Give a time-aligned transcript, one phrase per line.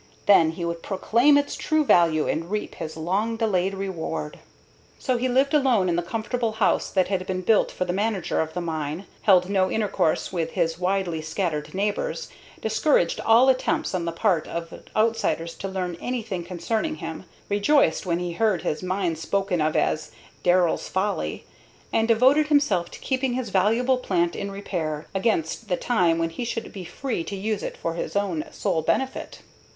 [0.25, 4.39] Then he would proclaim its true value and reap his long delayed reward.
[4.97, 8.41] So he lived alone in the comfortable house that had been built for the manager
[8.41, 12.29] of the mine, held no intercourse with his widely scattered neighbors,
[12.61, 18.17] discouraged all attempts on the part of outsiders to learn anything concerning him, rejoiced when
[18.17, 20.09] he heard his mine spoken of as
[20.41, 21.45] "Darrell's Folly,"
[21.93, 26.43] and devoted himself to keeping its valuable plant in repair, against the time when he
[26.43, 29.43] should be free to use it for his own sole benefit.